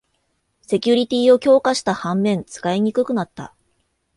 [0.63, 3.53] セキュリティーを強化した反面、使いにくくなった